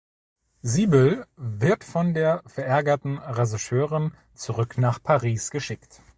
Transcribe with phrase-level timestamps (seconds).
[0.63, 6.01] Sibyl wird von der verärgerten Regisseurin zurück nach Paris geschickt.